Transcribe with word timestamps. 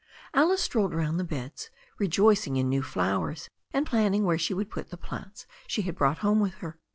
Alice 0.33 0.63
strolled 0.63 0.95
round 0.95 1.19
the 1.19 1.23
beds, 1.23 1.69
rejoicing 1.99 2.55
in 2.57 2.67
new 2.67 2.81
flowers, 2.81 3.49
and 3.71 3.85
planning 3.85 4.23
where 4.23 4.35
she 4.39 4.51
would 4.55 4.71
put 4.71 4.89
the 4.89 4.97
plants 4.97 5.45
she 5.67 5.83
had 5.83 5.93
brought 5.95 6.17
home 6.25 6.39
with 6.39 6.55
her. 6.55 6.79